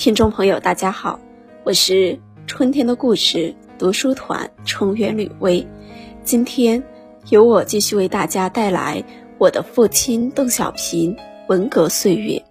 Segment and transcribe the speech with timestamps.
[0.00, 1.20] 听众朋友，大家好，
[1.62, 5.68] 我是春天的故事读书团成员吕薇。
[6.24, 6.82] 今天
[7.28, 9.04] 由我继续为大家带来
[9.36, 11.14] 我的父亲邓小平
[11.48, 12.42] 文革岁月。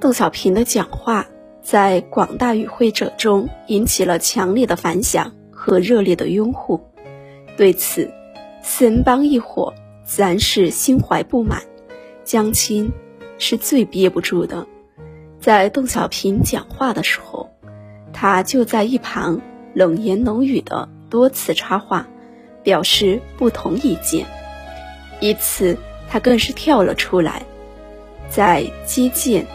[0.00, 1.28] 邓小平的讲话
[1.62, 6.80] 在广大与会者中引起了强烈的反响和热烈的拥护。
[7.56, 8.10] 对此，
[8.64, 9.72] 四人帮一伙
[10.02, 11.62] 自然是心怀不满。
[12.24, 12.92] 江青
[13.38, 14.66] 是最憋不住的。
[15.48, 17.48] 在邓小平讲话的时候，
[18.12, 19.40] 他就在一旁
[19.72, 22.06] 冷言冷语的多次插话，
[22.62, 24.26] 表示不同意见。
[25.20, 27.46] 一次，他更是跳了出来，
[28.28, 29.46] 在接见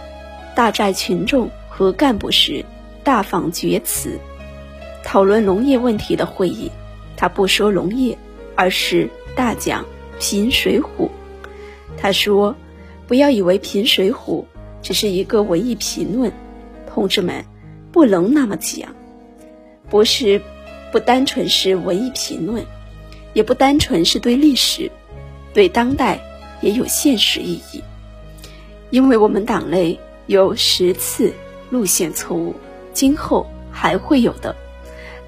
[0.56, 2.66] 大寨群众和干部时
[3.04, 4.18] 大放厥词。
[5.04, 6.72] 讨论农业问题的会议，
[7.16, 8.18] 他不说农业，
[8.56, 9.86] 而是大讲
[10.20, 11.12] 评水浒。
[11.98, 12.56] 他说
[13.06, 14.46] ：“不要以为评水浒。”
[14.84, 16.32] 只是一个文艺评论，
[16.86, 17.44] 同志们，
[17.92, 18.94] 不能那么讲，
[19.90, 20.40] 不是
[20.92, 22.64] 不单纯是文艺评论，
[23.34, 24.92] 也不单纯是对历史、
[25.54, 26.20] 对当代
[26.62, 27.82] 也有现实意义。
[28.92, 31.34] 因为我们党内有十次
[31.72, 32.54] 路线错误，
[32.94, 34.56] 今后还会有的，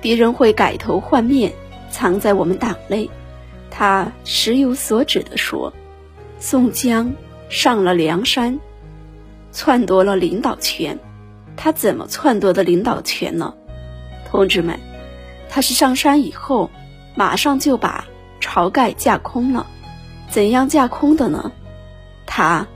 [0.02, 1.54] 敌人会改头换面，
[1.90, 3.10] 藏在我们党内。
[3.72, 5.74] 他时有所指的说
[6.40, 7.14] ：“宋江
[7.50, 8.60] 上了梁山。”
[9.56, 11.00] 篡夺了领导权，
[11.56, 13.54] 他怎么篡夺的领导权呢？
[14.30, 14.78] 同志们，
[15.50, 16.70] 他是上山以后，
[17.16, 18.06] 马上就把
[18.42, 19.66] 晁盖架空了。
[20.30, 21.54] 怎样架空的呢？
[22.26, 22.68] 他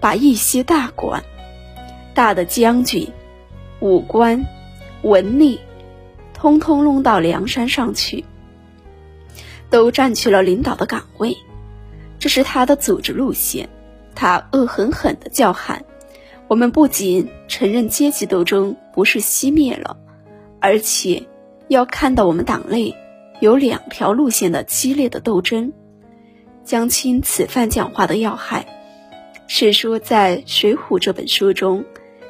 [0.00, 1.22] 把一些大官、
[2.14, 3.08] 大的将军、
[3.78, 4.44] 武官、
[5.02, 5.60] 文吏，
[6.34, 8.24] 通通弄到梁山上去，
[9.70, 11.36] 都占据了领导的岗位。
[12.18, 13.68] 这是他的组织路线。
[14.16, 15.84] 他恶狠狠地叫喊。
[16.48, 19.98] 我们不仅承认阶级斗争不是熄灭了，
[20.60, 21.22] 而且
[21.68, 22.96] 要看到我们党内
[23.40, 25.74] 有两条路线的激烈的斗争。
[26.64, 28.66] 江青此番讲话的要害，
[29.46, 31.84] 是说在《水浒》这本书中，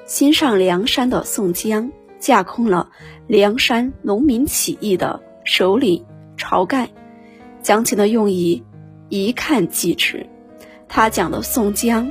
[0.05, 2.91] 新上梁山的宋江架空了
[3.29, 6.05] 梁山农民起义的首领
[6.37, 6.89] 晁盖。
[7.62, 8.65] 江青的用意
[9.09, 10.27] 一看即知，
[10.89, 12.11] 他讲的宋江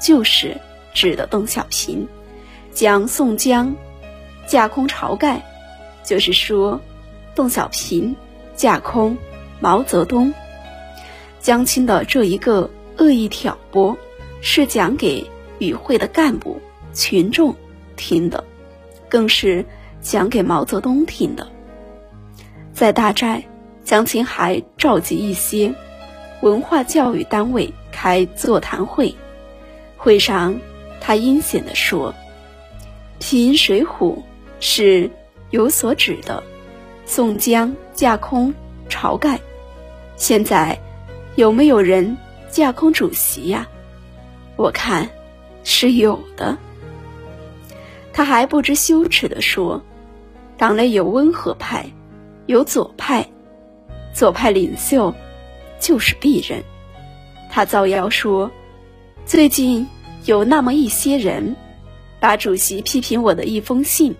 [0.00, 0.60] 就是。
[0.94, 2.08] 指的邓小平
[2.72, 3.74] 将宋江
[4.46, 5.42] 架空晁盖，
[6.04, 6.80] 就是说
[7.34, 8.16] 邓小平
[8.56, 9.18] 架空
[9.60, 10.32] 毛泽东。
[11.40, 13.96] 江青的这一个恶意挑拨，
[14.40, 15.28] 是讲给
[15.58, 16.58] 与会的干部
[16.94, 17.54] 群众
[17.96, 18.42] 听的，
[19.08, 19.66] 更是
[20.00, 21.46] 讲给毛泽东听的。
[22.72, 23.44] 在大寨，
[23.84, 25.74] 江青还召集一些
[26.40, 29.14] 文化教育单位开座谈会，
[29.96, 30.58] 会上。
[31.06, 32.14] 他阴险地说
[33.20, 34.16] ：“评《水浒》
[34.58, 35.10] 是
[35.50, 36.42] 有所指的，
[37.04, 38.54] 宋江架空
[38.88, 39.38] 晁盖，
[40.16, 40.80] 现在
[41.34, 42.16] 有没有人
[42.48, 43.68] 架空主席呀？
[44.56, 45.06] 我看
[45.62, 46.56] 是有的。”
[48.14, 49.82] 他还不知羞耻地说
[50.56, 51.84] ：“党内有温和派，
[52.46, 53.28] 有左派，
[54.14, 55.12] 左派领袖
[55.78, 56.64] 就是鄙人。”
[57.52, 58.50] 他造谣说
[59.26, 59.86] ：“最近。”
[60.24, 61.54] 有那么一些人，
[62.18, 64.14] 把主席批评我的一封信，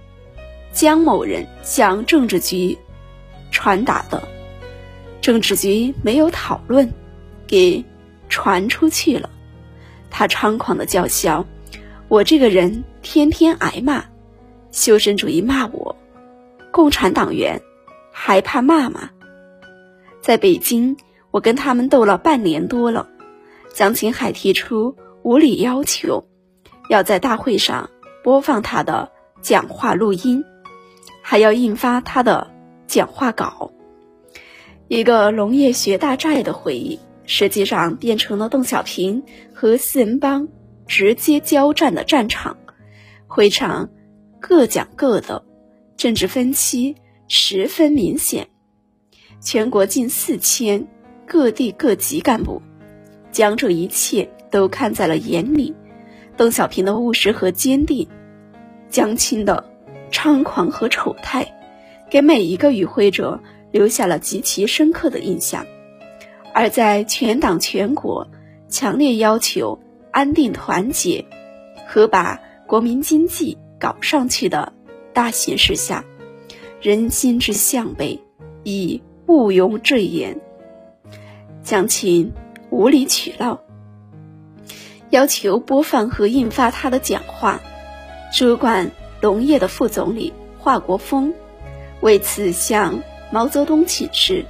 [0.72, 2.76] 江某人向政治局
[3.50, 4.22] 传达的，
[5.22, 6.92] 政治局没有讨论，
[7.46, 7.82] 给
[8.28, 9.30] 传出去了。
[10.10, 11.44] 他猖狂的叫嚣
[12.08, 14.04] ：“我这个人天天挨骂，
[14.72, 15.96] 修身主义骂我，
[16.70, 17.60] 共产党员
[18.12, 19.10] 还怕骂吗？”
[20.20, 20.96] 在北京，
[21.30, 23.08] 我跟他们斗了半年多了，
[23.72, 24.94] 江青海提出。
[25.24, 26.28] 无理要求，
[26.90, 27.88] 要在大会上
[28.22, 30.44] 播放他的讲话录音，
[31.22, 32.52] 还要印发他的
[32.86, 33.72] 讲话稿。
[34.86, 39.22] 一个农业学大寨的会议，实际上变成了邓小平
[39.54, 40.46] 和四人帮
[40.86, 42.58] 直接交战的战场。
[43.26, 43.88] 会场
[44.40, 45.42] 各讲各的，
[45.96, 46.96] 政治分歧
[47.28, 48.48] 十分明显。
[49.40, 50.86] 全国近四千
[51.26, 52.60] 各地各级干部
[53.32, 54.30] 将这一切。
[54.54, 55.74] 都看在了眼里，
[56.36, 58.06] 邓小平的务实和坚定，
[58.88, 59.64] 江青的
[60.12, 61.44] 猖狂和丑态，
[62.08, 63.40] 给每一个与会者
[63.72, 65.66] 留下了极其深刻的印象。
[66.52, 68.28] 而在全党全国
[68.68, 69.76] 强烈要求
[70.12, 71.24] 安定团结
[71.84, 74.72] 和把国民经济搞上去的
[75.12, 76.04] 大形势下，
[76.80, 78.22] 人心之向背
[78.62, 80.40] 已毋庸赘言。
[81.64, 82.30] 江青
[82.70, 83.58] 无理取闹。
[85.14, 87.60] 要求播放和印发他的讲话，
[88.32, 88.90] 主管
[89.20, 91.32] 农业的副总理华国锋
[92.00, 93.00] 为此向
[93.30, 94.44] 毛泽东请示。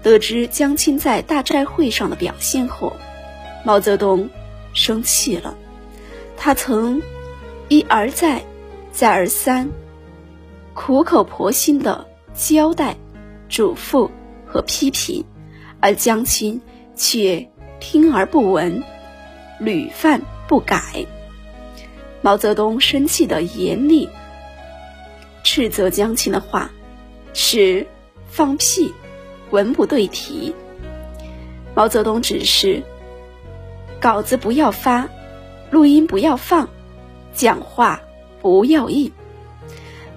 [0.00, 2.92] 得知江青在大寨会上的表现后，
[3.64, 4.30] 毛泽东
[4.74, 5.56] 生气了。
[6.36, 7.02] 他曾
[7.66, 8.44] 一而再、
[8.92, 9.68] 再而三、
[10.72, 12.96] 苦口婆心的交代、
[13.48, 14.08] 嘱咐
[14.46, 15.24] 和批评，
[15.80, 16.60] 而江青
[16.94, 17.44] 却
[17.80, 18.84] 听而不闻，
[19.60, 21.06] 屡犯不改。
[22.22, 24.08] 毛泽东生气的严厉
[25.44, 26.70] 斥责江青的话
[27.32, 27.86] 是
[28.26, 28.92] 放屁。
[29.50, 30.54] 文不对题。
[31.74, 32.84] 毛泽东指示：
[34.00, 35.08] 稿子不要发，
[35.72, 36.68] 录音不要放，
[37.34, 38.00] 讲话
[38.40, 39.10] 不要印。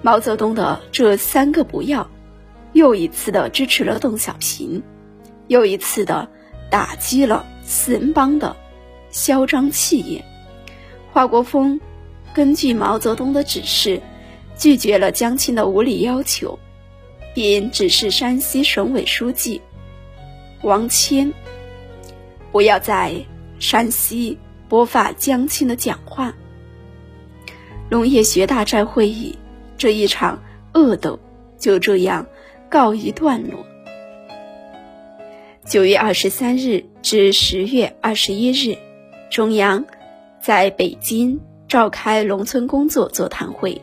[0.02, 2.08] 毛泽东的这三个不要，
[2.74, 4.84] 又一次的支持了邓小平，
[5.48, 6.28] 又一次的
[6.70, 8.54] 打击了四人帮的
[9.14, 10.22] 嚣张气焰。
[11.12, 11.80] 华国锋
[12.34, 14.02] 根据毛泽东的指示，
[14.58, 16.58] 拒绝了江青的无理要求。
[17.34, 19.60] 并指示山西省委书记
[20.62, 21.34] 王谦，
[22.52, 23.12] 不要在
[23.58, 24.38] 山西
[24.68, 26.32] 播发江青的讲话。
[27.90, 29.36] 农业学大寨会议
[29.76, 30.40] 这一场
[30.74, 31.18] 恶斗
[31.58, 32.24] 就这样
[32.70, 33.66] 告一段落。
[35.66, 38.78] 九月二十三日至十月二十一日，
[39.34, 39.84] 中央
[40.40, 43.82] 在北京召开农村工作座谈会，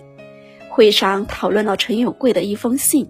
[0.69, 3.09] 会上讨论了陈永贵的一封信。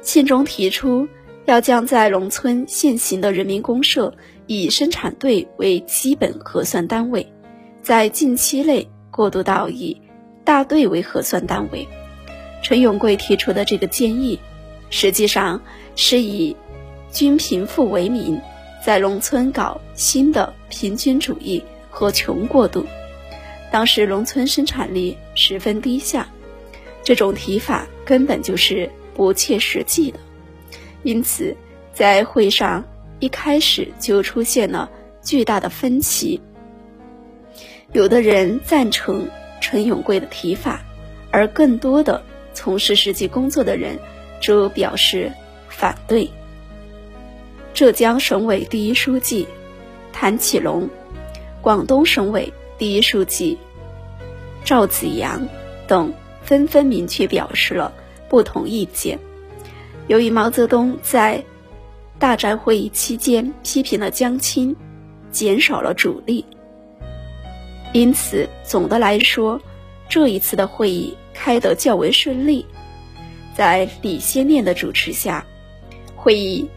[0.00, 1.06] 信中提出，
[1.44, 4.12] 要将在农村现行的人民公社
[4.48, 7.32] 以生产队为基本核算单位，
[7.80, 10.02] 在近期内过渡到以
[10.42, 11.86] 大队为核算单位。
[12.60, 14.40] 陈永贵提出的这个建议，
[14.90, 15.62] 实际上
[15.94, 16.56] 是以
[17.12, 18.40] 均贫富为名，
[18.84, 22.86] 在农村搞新的平均主义和穷过渡。
[23.70, 26.28] 当时农村生产力十分低下，
[27.02, 28.90] 这种提法根本就是。
[29.12, 30.18] 不切实际的，
[31.02, 31.54] 因此
[31.92, 32.82] 在会上
[33.18, 34.90] 一开始就出现了
[35.20, 36.40] 巨大的分歧。
[37.92, 39.28] 有的人赞成
[39.60, 40.80] 陈永贵的提法，
[41.30, 42.22] 而更多的
[42.54, 43.98] 从事实际工作的人
[44.40, 45.30] 则表示
[45.68, 46.30] 反对。
[47.80, 49.48] 浙江省委第一书记
[50.12, 50.86] 谭启龙、
[51.62, 53.56] 广东省委第一书记
[54.62, 55.48] 赵子阳
[55.88, 56.12] 等
[56.42, 57.90] 纷纷明确表示了。
[58.28, 59.18] 不同意见。
[60.08, 61.42] 由于毛泽东在
[62.18, 64.76] 大宅会议期间批评了江青，
[65.32, 66.44] 减少了主力，
[67.94, 69.58] 因此总的来说，
[70.06, 72.66] 这一次的会议开得较为顺利。
[73.56, 75.46] 在李先念的主持下，
[76.14, 76.68] 会议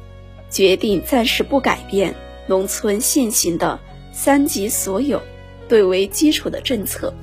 [0.54, 2.16] 决定暂时不改变
[2.48, 3.78] 农村现行的
[4.14, 5.22] 三级所有
[5.68, 7.14] 对为基础的政策。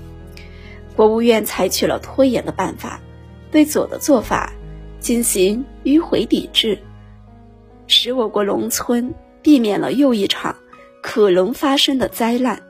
[0.94, 3.00] 国务院采取了拖延的办法。
[3.52, 4.52] 对左的做法
[5.00, 6.78] 进行迂回抵制，
[7.88, 9.12] 使我国农村
[9.42, 10.54] 避免了又一场
[11.02, 12.62] 可能发生的灾难。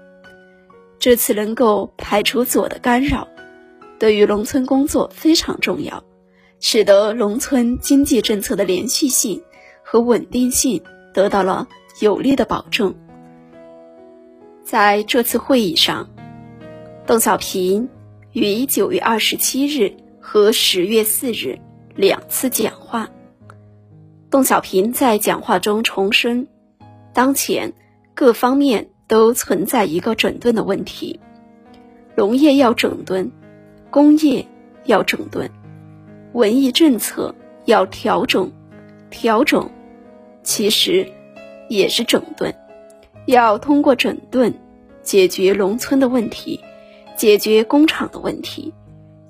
[0.98, 3.28] 这次能够排除左的干扰，
[3.98, 6.02] 对于农村工作非常重要，
[6.60, 9.42] 使得农村经济政策的连续性
[9.90, 10.80] 和稳定性
[11.12, 11.66] 得到了
[12.00, 12.94] 有力的保证。
[14.62, 16.08] 在这次会议上，
[17.06, 17.88] 邓小平
[18.30, 19.96] 于九月二十七日。
[20.22, 21.58] 和十月四日
[21.96, 23.08] 两次讲话，
[24.28, 26.46] 邓小平在讲话中重申，
[27.14, 27.72] 当前
[28.14, 31.18] 各方面都存在一个整顿的问题，
[32.14, 33.32] 农业要整顿，
[33.90, 34.46] 工业
[34.84, 35.50] 要整顿，
[36.32, 37.34] 文艺政策
[37.64, 38.52] 要调整，
[39.08, 39.68] 调整
[40.50, 41.06] 其实
[41.68, 42.52] 也是整顿，
[43.24, 44.52] 要通过整顿
[45.00, 46.58] 解决农村的问题，
[47.16, 48.74] 解决工厂的问题，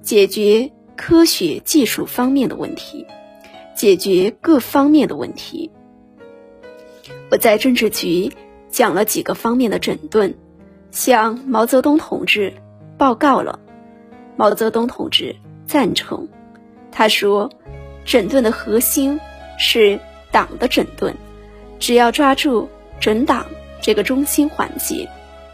[0.00, 0.72] 解决。
[0.96, 3.06] 科学技术方面的问题，
[3.74, 5.70] 解决各方面的问题。
[7.30, 8.30] 我在政治局
[8.68, 10.34] 讲了几个方面的整顿，
[10.90, 12.52] 向毛泽东同志
[12.98, 13.58] 报告了。
[14.36, 16.28] 毛泽东同志赞成，
[16.92, 17.50] 他说，
[18.04, 19.18] 整顿的核心
[19.58, 19.98] 是
[20.30, 21.14] 党的整顿，
[21.78, 22.68] 只要抓住
[23.00, 23.46] 整党
[23.80, 25.08] 这个中心环节，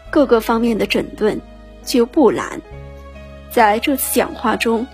[0.09, 1.39] 各个方面的整顿
[1.83, 2.61] 就不难。
[3.49, 4.85] 在这次讲话中。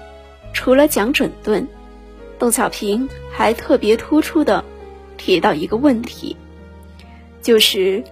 [0.55, 1.67] 除了讲整顿，
[2.37, 4.63] 邓小平还特别突出的
[5.17, 6.37] 提到一个问题，
[7.41, 8.03] 就是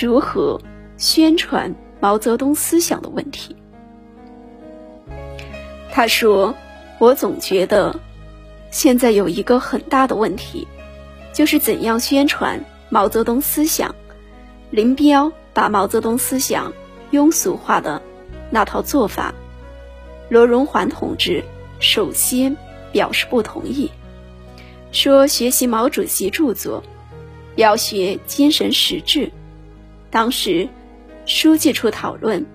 [0.00, 0.60] 如何
[0.96, 3.54] 宣传毛泽东思想的问题。
[5.92, 6.52] 他说
[6.98, 7.94] ：“我总觉得
[8.72, 10.66] 现在有一个很大的问题，
[11.34, 13.94] 就是怎样宣传毛泽东思想。
[14.70, 16.72] 林彪把毛泽东思想
[17.12, 18.00] 庸俗化的
[18.50, 19.34] 那套做法。”
[20.30, 21.44] 罗荣桓同志
[21.78, 22.56] 首先
[22.90, 23.90] 表示不同意，
[24.90, 26.82] 说学习毛主席著作
[27.56, 29.30] 要学精神实质。
[30.10, 30.68] 当时
[31.26, 32.46] 书记处讨论，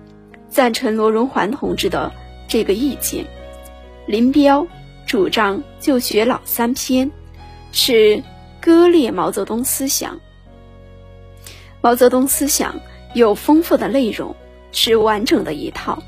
[0.48, 2.12] 赞成罗荣桓同志的
[2.48, 3.24] 这个意见。
[4.06, 4.66] 林彪
[5.06, 7.10] 主张就学老三篇，
[7.70, 8.22] 是
[8.60, 10.20] 割裂毛泽东思想。
[11.80, 12.78] 毛泽东思想
[13.14, 14.36] 有丰富的内容，
[14.70, 16.02] 是完整的一套，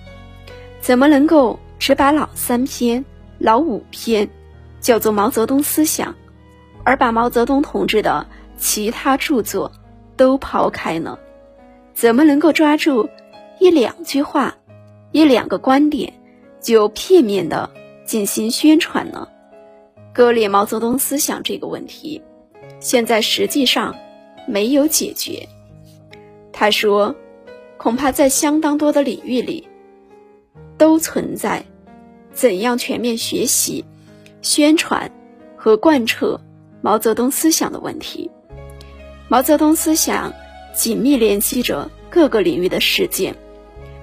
[0.80, 3.04] 怎么能够只把老三篇、
[3.38, 4.28] 老五篇
[4.80, 6.14] 叫做毛泽东思想，
[6.84, 8.26] 而把毛泽东同志的
[8.58, 9.72] 其他著作
[10.16, 11.18] 都抛开呢？
[11.94, 13.08] 怎么能够抓住
[13.58, 14.56] 一两句话、
[15.10, 16.12] 一两个观点
[16.60, 17.70] 就片面的
[18.04, 19.28] 进行宣传呢？
[20.12, 22.22] 割裂毛泽东思想这个问题，
[22.82, 23.96] 现在实际上
[24.46, 25.48] 没有解决。
[26.52, 27.14] 他说
[27.78, 29.68] ：“恐怕在相当多的领域里，
[30.76, 31.64] 都存在
[32.32, 33.84] 怎样全面学习、
[34.42, 35.10] 宣传
[35.56, 36.40] 和贯彻
[36.82, 38.30] 毛泽东思想的问题。
[39.28, 40.32] 毛泽东思想
[40.74, 43.34] 紧密联系着各个领域的实践，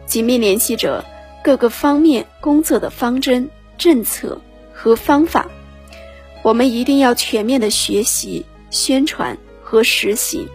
[0.06, 1.06] 紧密联系着
[1.44, 4.42] 各个方面工作的方针、政策
[4.74, 5.48] 和方法。
[6.42, 10.48] 我们一定要全面的学习、宣传和实行。”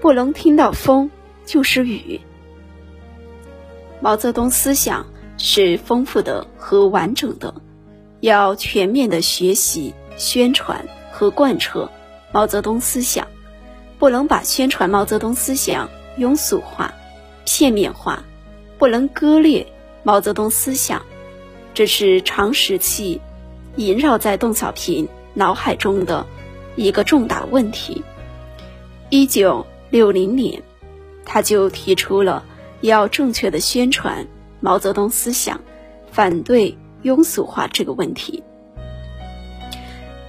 [0.00, 1.10] 不能听到风
[1.44, 2.18] 就是雨。
[4.00, 5.04] 毛泽东思想
[5.36, 7.54] 是丰富的和完整的，
[8.20, 10.82] 要全面的学习、宣传
[11.12, 11.90] 和贯彻
[12.32, 13.28] 毛泽东思想，
[13.98, 15.86] 不能把宣传毛泽东思想
[16.18, 16.94] 庸俗化、
[17.44, 18.24] 片面化，
[18.78, 19.66] 不能割裂
[20.02, 21.02] 毛泽东思想。
[21.74, 23.20] 这是长时期
[23.76, 26.26] 萦绕在邓小平脑海中的
[26.80, 28.02] 一个重大问题。
[29.10, 29.66] 一九。
[29.90, 30.62] 六零年，
[31.24, 32.44] 他就提出了
[32.80, 34.28] 要正确的宣传
[34.60, 35.60] 毛泽东思想，
[36.12, 38.44] 反对庸俗化这个问题。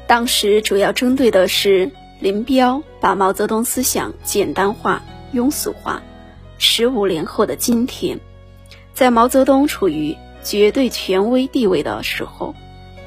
[0.07, 6.01] 当时主要针对的是林彪把毛泽东思想简单化、庸俗化。
[6.57, 8.19] 十五年后的今天，
[8.95, 12.55] 在毛泽东处于绝对权威地位的时候，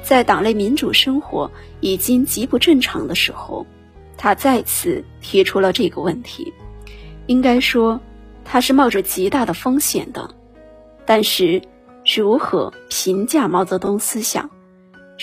[0.05, 3.65] 在党内民主生活已经极不正常的时候。
[4.17, 6.53] 他再次提出了这个问题，
[7.25, 7.99] 应该说，
[8.45, 10.29] 他是冒着极大的风险的。
[11.05, 11.61] 但是，
[12.15, 14.51] 如何评价毛泽东思想，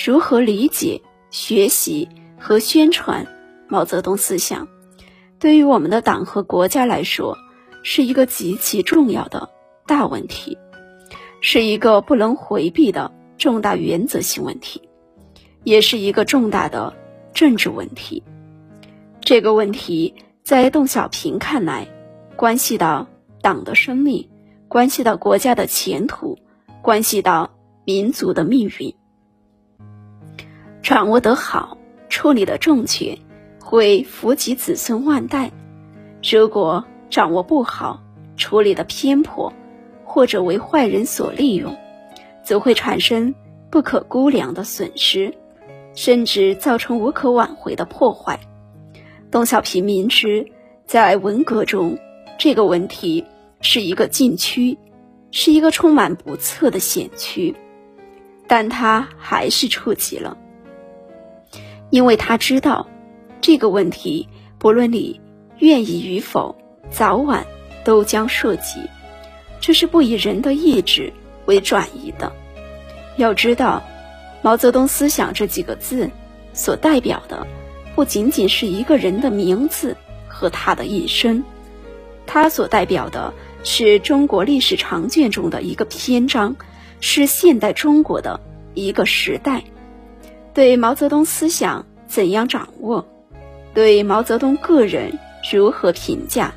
[0.05, 2.09] 如何理解、学习
[2.39, 3.27] 和宣传
[3.69, 4.69] 毛泽东思想，
[5.39, 7.39] 对于我们的党和国家来说，
[7.83, 9.49] 是一个极其重要的
[9.87, 10.59] 大问题，
[11.41, 14.83] 是一个不能回避的重大原则性问题，
[15.65, 16.95] 也是一个重大的
[17.35, 18.23] 政治问题。
[19.21, 21.89] 这个问题在邓小平看来，
[22.37, 23.07] 关系到
[23.41, 24.29] 党的生命，
[24.69, 26.39] 关系到国家的前途，
[26.83, 27.51] 关系到
[27.85, 28.95] 民族的命运。
[30.83, 33.17] 掌握得好，处理的正确，
[33.61, 35.51] 会福及子孙万代；
[36.23, 38.03] 如果掌握不好，
[38.37, 39.53] 处理的偏颇，
[40.05, 41.77] 或者为坏人所利用，
[42.43, 43.35] 则会产生
[43.71, 45.35] 不可估量的损失，
[45.95, 48.41] 甚至造成无可挽回的破坏。
[49.31, 50.47] 邓小平明知
[50.85, 51.99] 在文革中
[52.39, 53.25] 这个问题
[53.61, 54.77] 是一个禁区，
[55.31, 57.55] 是一个充满不测的险区，
[58.47, 60.37] 但他还是触及了，
[61.91, 62.89] 因为他知道
[63.41, 65.21] 这个问题不论你
[65.61, 66.55] 愿意与否，
[66.91, 67.47] 早晚
[67.85, 68.81] 都将涉及，
[69.61, 71.13] 这是不以人的意志
[71.47, 72.33] 为转移的。
[73.17, 73.83] 要知道，
[74.43, 76.11] 毛泽东思想这几个字
[76.53, 77.47] 所代表的。
[77.95, 81.45] 不仅仅是一个人的名字和他的一生，
[82.27, 83.35] 他所代表的
[83.65, 86.57] 是中国历史长卷中的一个篇章，
[87.01, 88.41] 是现代中国的
[88.73, 89.63] 一个时代。
[90.55, 93.07] 对毛泽东思想怎样掌握，
[93.75, 95.19] 对毛泽东个人
[95.53, 96.55] 如何评价，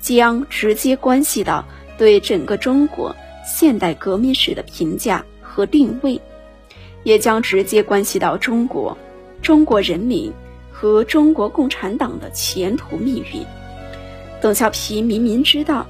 [0.00, 1.64] 将直接关系到
[1.96, 3.16] 对整个中国
[3.48, 6.20] 现代革命史的评价和定位，
[7.02, 8.96] 也将直接关系到中国
[9.40, 10.30] 中国人民。
[10.70, 13.44] 和中国共产党的前途命运，
[14.40, 15.84] 邓小平明明知道，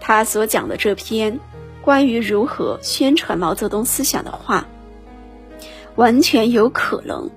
[0.00, 1.38] 他所讲的这篇
[1.80, 4.66] 关于如何宣传毛泽东思想的话，
[5.94, 7.30] 完全有可能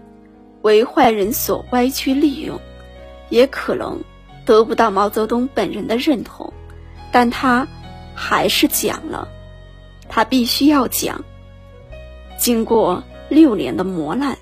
[0.64, 2.60] 为坏人所歪曲利用，
[3.30, 4.02] 也可能
[4.44, 6.52] 得不到毛泽东本人的认同，
[7.12, 7.68] 但他
[8.16, 9.28] 还是讲了，
[10.10, 11.24] 他必须要讲。
[12.38, 14.38] 经过六年的磨难。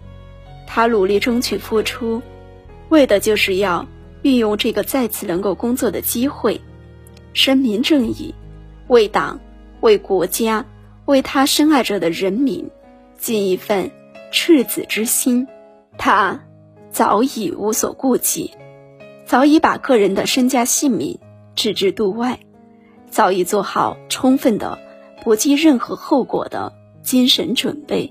[0.74, 2.22] 他努力争取付出，
[2.88, 3.86] 为的就是要
[4.22, 6.62] 运用这个再次能够工作的机会，
[7.34, 8.34] 声明正义，
[8.88, 9.42] 为党、
[9.82, 10.66] 为国家、
[11.04, 12.70] 为他深爱着的人民
[13.18, 13.92] 尽一份
[14.32, 15.46] 赤子之心。
[15.98, 16.42] 他
[16.90, 18.52] 早已无所顾忌，
[19.26, 21.20] 早已把个人的身家性命
[21.54, 22.40] 置之度外，
[23.12, 24.80] 早已做好充分的
[25.22, 26.72] 不计任何后果的
[27.04, 28.10] 精神准备。